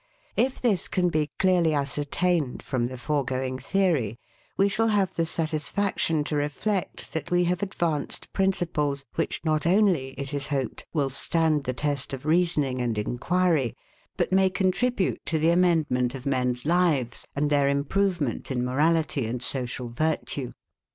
If 0.35 0.59
this 0.59 0.87
can 0.87 1.09
be 1.09 1.29
clearly 1.37 1.75
ascertained 1.75 2.63
from 2.63 2.87
the 2.87 2.97
foregoing 2.97 3.59
theory, 3.59 4.17
we 4.57 4.67
shall 4.67 4.87
have 4.87 5.13
the 5.15 5.27
satisfaction 5.27 6.23
to 6.23 6.35
reflect, 6.35 7.13
that 7.13 7.29
we 7.29 7.43
have 7.43 7.61
advanced 7.61 8.33
principles, 8.33 9.05
which 9.13 9.41
not 9.45 9.67
only, 9.67 10.15
it 10.17 10.33
is 10.33 10.47
hoped, 10.47 10.87
will 10.91 11.11
stand 11.11 11.65
the 11.65 11.73
test 11.73 12.13
of 12.15 12.25
reasoning 12.25 12.81
and 12.81 12.97
inquiry, 12.97 13.75
but 14.17 14.31
may 14.31 14.49
contribute 14.49 15.23
to 15.27 15.37
the 15.37 15.51
amendment 15.51 16.15
of 16.15 16.25
men's 16.25 16.65
lives, 16.65 17.27
and 17.35 17.51
their 17.51 17.69
improvement 17.69 18.49
in 18.49 18.65
morality 18.65 19.27
and 19.27 19.43
social 19.43 19.87
virtue. 19.87 20.53